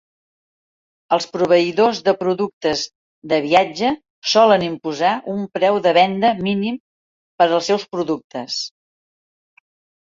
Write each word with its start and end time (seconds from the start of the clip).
Els 1.17 1.27
proveïdors 1.35 1.99
de 2.07 2.13
productes 2.21 2.81
de 3.35 3.39
viatge 3.45 3.93
solen 4.33 4.67
imposar 4.71 5.15
un 5.37 5.47
preu 5.61 5.81
de 5.89 5.97
venda 6.01 6.35
mínim 6.51 6.83
per 7.43 7.51
als 7.53 7.73
seus 7.73 7.91
productes. 7.97 8.61